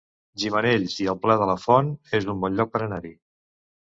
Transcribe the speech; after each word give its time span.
Gimenells 0.43 0.95
i 1.03 1.05
el 1.11 1.19
Pla 1.25 1.35
de 1.41 1.47
la 1.49 1.55
Font 1.65 1.91
es 2.21 2.25
un 2.33 2.39
bon 2.47 2.57
lloc 2.61 2.73
per 2.77 2.81
anar-hi 2.87 3.13